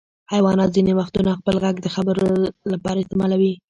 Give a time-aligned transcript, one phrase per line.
[0.33, 2.25] حیوانات ځینې وختونه خپل غږ د خبرو
[2.73, 3.53] لپاره استعمالوي.